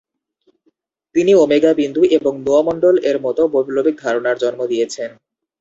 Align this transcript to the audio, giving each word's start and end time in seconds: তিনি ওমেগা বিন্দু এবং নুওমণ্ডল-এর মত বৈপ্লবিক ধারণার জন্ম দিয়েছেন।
তিনি 1.15 1.31
ওমেগা 1.35 1.71
বিন্দু 1.79 2.01
এবং 2.17 2.33
নুওমণ্ডল-এর 2.45 3.17
মত 3.21 3.37
বৈপ্লবিক 3.53 3.95
ধারণার 4.03 4.37
জন্ম 4.43 4.59
দিয়েছেন। 4.67 5.09